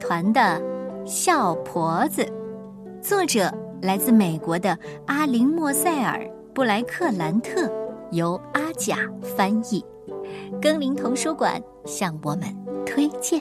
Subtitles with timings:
[0.00, 0.60] 团的
[1.04, 2.26] 笑婆子，
[3.00, 4.76] 作者来自美国的
[5.06, 7.70] 阿林莫塞尔布莱克兰特，
[8.10, 9.84] 由阿甲翻译。
[10.60, 13.40] 更林童书馆向我们推荐。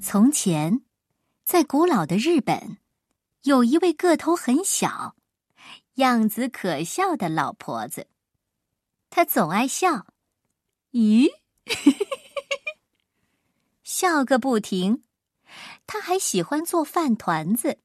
[0.00, 0.80] 从前，
[1.44, 2.78] 在古老的日本，
[3.42, 5.14] 有一位个头很小、
[5.94, 8.08] 样子可笑的老婆子。
[9.10, 10.06] 她总爱笑，
[10.92, 11.28] 咦，
[13.82, 15.02] 笑个不停。
[15.86, 17.78] 她还喜欢做饭团子。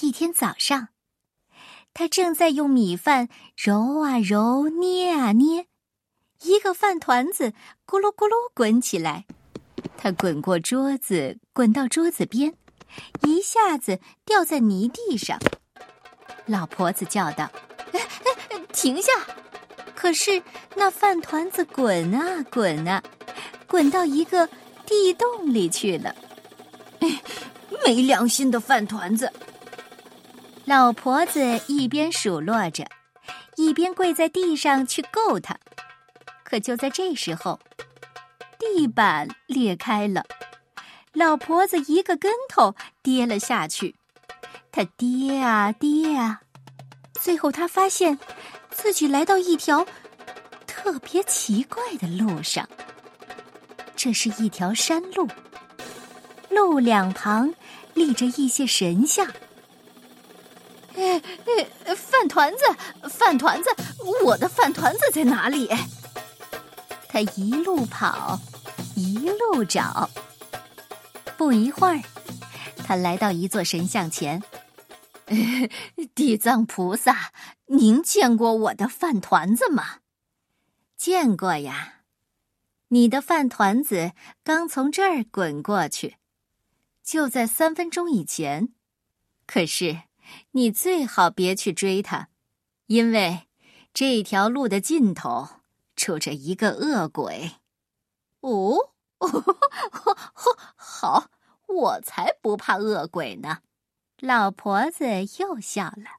[0.00, 0.88] 一天早上，
[1.94, 5.66] 她正在用米饭揉啊揉、捏啊捏，
[6.42, 7.52] 一个饭团子
[7.86, 9.26] 咕噜咕噜滚起来。
[9.96, 12.56] 它滚过桌子，滚到桌子边，
[13.22, 15.38] 一下子掉在泥地上。
[16.46, 17.50] 老婆子叫道
[18.72, 19.12] ：“停下！”
[19.94, 20.42] 可是
[20.76, 23.02] 那饭团子滚啊滚啊，
[23.66, 24.48] 滚到一个
[24.86, 26.14] 地洞里去了。
[27.84, 29.32] 没良心的饭团子！
[30.64, 32.86] 老婆子一边数落着，
[33.56, 35.58] 一边跪在地上去够它。
[36.44, 37.58] 可就在这时候，
[38.58, 40.24] 地板裂开了，
[41.12, 43.96] 老婆子一个跟头跌了下去。
[44.70, 46.40] 她跌啊跌啊，
[47.20, 48.18] 最后她发现
[48.70, 49.86] 自己来到一条
[50.66, 52.68] 特别奇怪的路上。
[53.96, 55.26] 这是一条山路，
[56.50, 57.52] 路两旁
[57.94, 59.26] 立着一些神像。
[60.94, 61.20] 哎
[61.84, 63.70] 哎，饭团子，饭团子，
[64.24, 65.68] 我的饭团子在哪里？
[67.08, 68.38] 他一路跑。
[68.94, 70.10] 一路找，
[71.38, 72.02] 不一会儿，
[72.84, 74.42] 他来到一座神像前。
[76.16, 77.32] 地藏菩萨，
[77.66, 80.00] 您见过我的饭团子吗？
[80.96, 82.00] 见过呀，
[82.88, 84.12] 你的饭团子
[84.42, 86.16] 刚从这儿滚过去，
[87.04, 88.70] 就在三分钟以前。
[89.46, 90.02] 可是，
[90.50, 92.30] 你最好别去追它，
[92.86, 93.46] 因为
[93.94, 95.48] 这条路的尽头
[95.94, 97.52] 住着一个恶鬼。
[98.40, 100.16] 哦，好，
[101.78, 103.58] 我才不怕恶鬼呢！
[104.20, 105.04] 老婆子
[105.38, 106.18] 又笑了，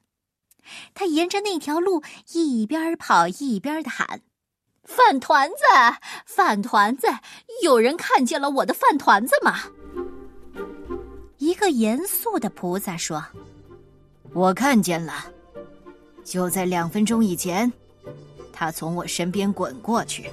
[0.94, 4.22] 她沿着那条路一边跑一边的喊
[4.84, 5.56] ：“饭团子，
[6.24, 7.08] 饭团子，
[7.62, 9.58] 有人看见了我的饭团子吗？”
[11.36, 13.22] 一个严肃的菩萨说
[14.32, 15.26] ：“我看见了，
[16.24, 17.70] 就在两分钟以前，
[18.50, 20.30] 他从我身边滚过去。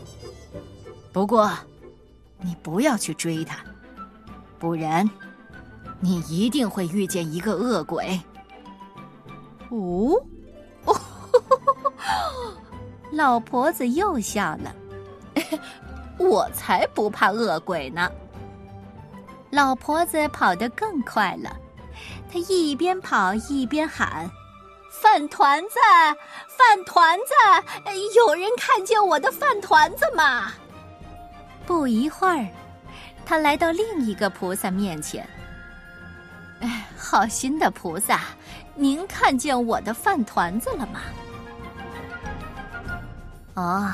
[1.11, 1.51] 不过。”
[2.39, 3.65] 你不要去追他，
[4.59, 5.09] 不然，
[5.99, 8.19] 你一定会遇见一个恶鬼。
[9.69, 10.11] 哦，
[13.11, 14.75] 老婆子又笑了。
[16.17, 18.11] 我才不怕恶鬼呢。
[19.51, 21.55] 老婆子跑得更快了，
[22.31, 24.29] 她一边跑一边喊
[24.91, 25.75] ：“饭团子，
[26.47, 27.33] 饭团子，
[28.15, 30.51] 有人看见我的饭团子吗？”
[31.67, 32.47] 不一会儿，
[33.27, 35.27] 他来到另一个菩萨面前。
[36.61, 38.21] 哎，好心的菩萨，
[38.73, 41.01] 您看见我的饭团子了吗？
[43.55, 43.91] 哦，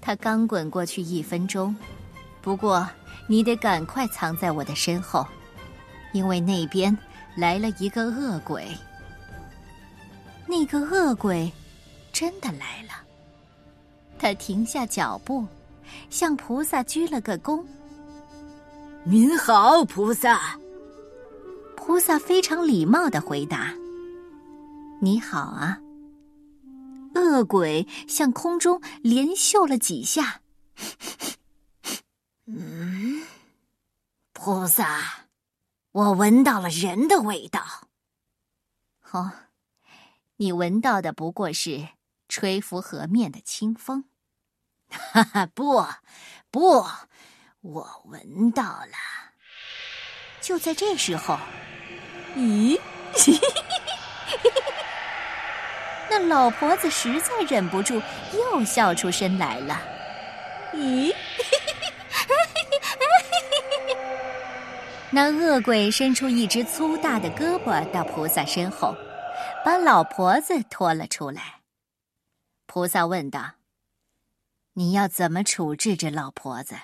[0.00, 1.74] 他刚滚过去一分钟，
[2.40, 2.88] 不过
[3.26, 5.26] 你得赶快藏在我的身后，
[6.12, 6.96] 因为那边
[7.34, 8.68] 来了一个恶鬼。
[10.46, 11.52] 那个恶鬼
[12.12, 12.92] 真的来了，
[14.20, 15.44] 他停下脚步。
[16.10, 17.64] 向菩萨鞠了个躬。
[19.10, 20.60] 您好，菩萨。
[21.74, 23.72] 菩萨非常礼貌的回答
[25.00, 25.80] ：“你好啊。”
[27.16, 30.42] 恶鬼向空中连嗅了几下。
[32.44, 33.22] 嗯，
[34.34, 35.26] 菩萨，
[35.92, 37.88] 我闻到了人的味道。
[39.12, 39.32] 哦，
[40.36, 41.88] 你闻到的不过是
[42.28, 44.04] 吹拂河面的清风。
[44.90, 45.82] 哈哈，不，
[46.50, 46.84] 不，
[47.60, 48.92] 我闻到了。
[50.40, 51.38] 就在这时候，
[52.36, 52.80] 咦，
[56.08, 58.00] 那老婆子实在忍不住，
[58.32, 59.82] 又笑出声来了。
[60.72, 61.12] 咦，
[65.10, 68.94] 那恶鬼伸出一只粗大的胳膊到菩萨身后，
[69.64, 71.60] 把老婆子拖了出来。
[72.66, 73.54] 菩萨问道。
[74.74, 76.76] 你要怎么处置这老婆子？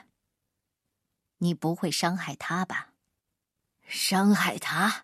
[1.38, 2.88] 你不会伤害他吧？
[3.86, 5.02] 伤害她？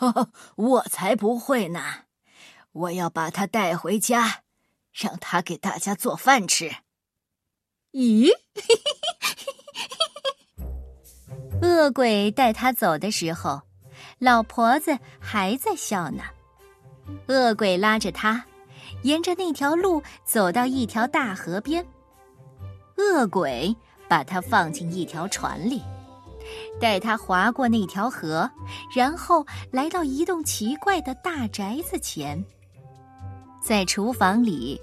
[0.56, 2.04] 我才不会呢！
[2.72, 4.42] 我要把他带回家，
[4.92, 6.70] 让他给大家做饭吃。
[7.92, 8.30] 咦，
[11.60, 13.62] 恶鬼带他走的时候，
[14.18, 16.22] 老婆子还在笑呢。
[17.26, 18.44] 恶鬼拉着他，
[19.02, 21.84] 沿着那条路走到一条大河边。
[22.96, 23.74] 恶鬼
[24.10, 25.80] 把它放进一条船里，
[26.78, 28.50] 带他划过那条河，
[28.94, 32.44] 然后来到一栋奇怪的大宅子前。
[33.62, 34.78] 在厨房里。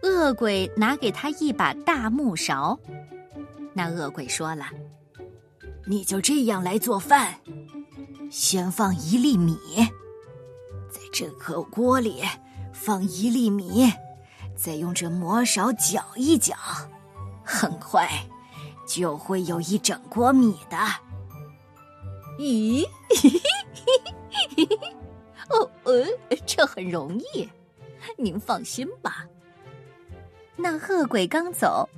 [0.00, 2.78] 恶鬼拿给他一把大木勺，
[3.74, 4.66] 那恶鬼说了
[5.88, 7.34] ：“你就这样来做饭，
[8.30, 9.58] 先放一粒米，
[10.88, 12.22] 在这口锅里
[12.72, 13.92] 放一粒米，
[14.54, 16.54] 再用这磨勺搅一搅，
[17.44, 18.08] 很快。
[18.88, 20.76] 就会有一整锅米的。”
[22.38, 22.86] 咦，
[25.50, 26.04] 哦，呃，
[26.46, 27.48] 这很容易，
[28.16, 29.26] 您放心吧。
[30.56, 31.88] 那恶鬼刚走，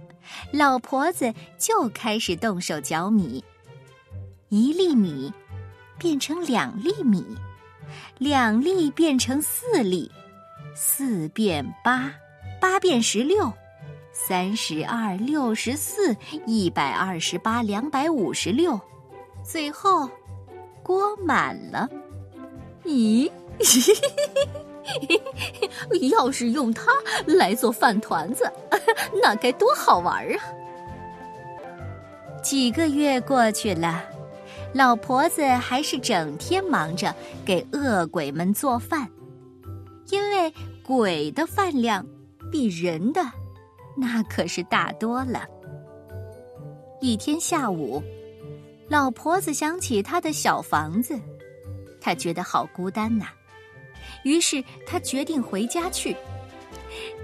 [0.52, 3.44] 老婆子就开始动手搅米。
[4.48, 5.32] 一粒米
[5.98, 7.24] 变成两粒米，
[8.18, 10.10] 两粒变成四粒，
[10.74, 12.12] 四变八，
[12.60, 13.52] 八变十六，
[14.26, 16.14] 三十二，六十四，
[16.46, 18.78] 一百二十八，两百五十六，
[19.42, 20.08] 最后
[20.82, 21.88] 锅满了。
[22.84, 23.30] 咦？
[26.10, 26.92] 要是用它
[27.26, 28.50] 来做饭团子，
[29.22, 30.36] 那该多好玩啊！
[32.42, 34.04] 几个月过去了，
[34.74, 37.14] 老婆子还是整天忙着
[37.44, 39.08] 给恶鬼们做饭，
[40.10, 40.52] 因为
[40.82, 42.04] 鬼的饭量
[42.50, 43.22] 比人的
[44.00, 45.46] 那可是大多了。
[47.00, 48.02] 一天下午，
[48.88, 51.20] 老婆子想起她的小房子，
[52.00, 53.26] 她觉得好孤单呐。
[54.24, 56.16] 于是他决定回家去。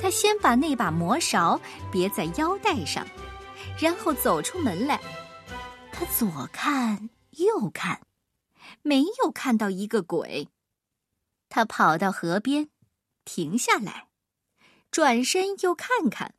[0.01, 3.05] 他先把那把磨勺别在腰带上，
[3.81, 5.01] 然后走出门来。
[5.93, 8.01] 他左看右看，
[8.83, 10.49] 没有看到一个鬼。
[11.49, 12.69] 他跑到河边，
[13.25, 14.09] 停下来，
[14.91, 16.35] 转身又看看，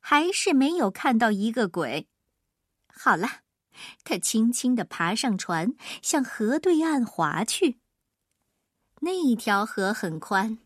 [0.00, 2.08] 还是没有看到一个鬼。
[2.88, 3.28] 好了，
[4.04, 7.78] 他轻轻地爬上船，向河对岸划去。
[9.00, 10.58] 那条河很宽，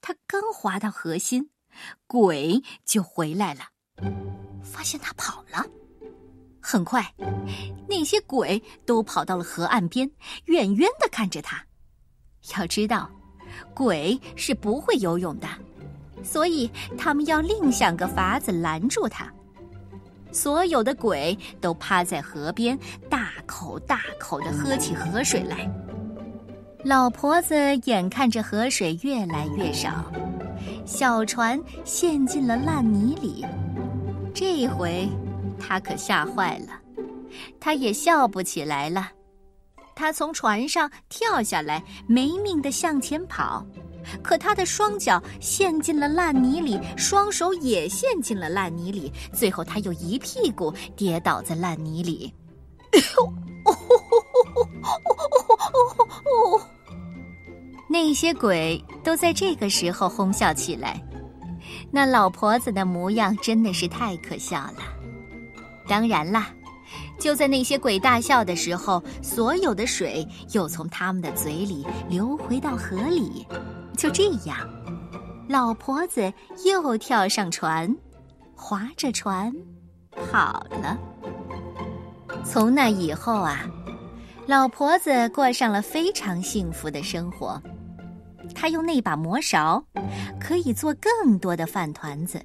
[0.00, 1.50] 他刚划到河心，
[2.06, 3.64] 鬼就回来了，
[4.62, 5.66] 发现他跑了。
[6.62, 7.14] 很快，
[7.86, 10.10] 那些鬼都跑到了河岸边，
[10.46, 11.66] 远远的看着他。
[12.56, 13.10] 要知道，
[13.74, 15.46] 鬼是不会游泳的，
[16.24, 16.68] 所以
[16.98, 19.32] 他们要另想个法子拦住他。
[20.32, 22.76] 所有的鬼都趴在河边，
[23.08, 25.70] 大口大口的喝起河水来。
[26.82, 27.54] 老婆子
[27.84, 30.04] 眼看着河水越来越少，
[30.84, 33.46] 小船陷进了烂泥里。
[34.34, 35.08] 这回，
[35.58, 36.80] 她可吓坏了，
[37.60, 39.08] 她也笑不起来了。
[39.94, 43.64] 她从船上跳下来，没命的向前跑，
[44.22, 52.32] 可他的双脚陷进了烂泥里，双手也陷进了烂泥里，最后他又一屁股跌倒在烂泥里。
[57.88, 61.00] 那些鬼都在这个时候哄笑起来，
[61.92, 64.78] 那老婆子的模样真的是太可笑了。
[65.86, 66.48] 当然啦，
[67.20, 73.46] 就在那些鬼大笑的时候，所有的水又从他们的嘴里流回到河里。
[73.96, 74.58] 就这样，
[75.48, 76.32] 老婆子
[76.64, 77.94] 又跳上船，
[78.54, 79.52] 划着船
[80.30, 80.98] 跑了。
[82.44, 83.64] 从那以后啊，
[84.46, 87.60] 老婆子过上了非常幸福的生活。
[88.54, 89.82] 他用那把磨勺，
[90.38, 92.44] 可以做更多的饭团子，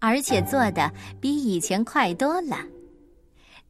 [0.00, 2.56] 而且做的比以前快多了。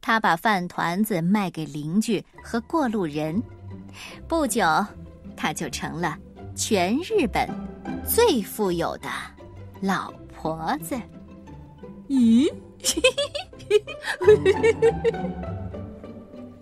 [0.00, 3.42] 他把饭团子卖给邻居和过路人，
[4.26, 4.64] 不久，
[5.36, 6.16] 他就成了
[6.54, 7.48] 全日本
[8.06, 9.08] 最富有的
[9.80, 11.00] 老婆子。
[12.08, 12.52] 咦，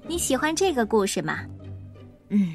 [0.06, 1.40] 你喜欢这个故事吗？
[2.28, 2.54] 嗯，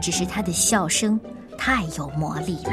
[0.00, 1.18] 只是她的笑声。
[1.58, 2.72] 太有魔力了。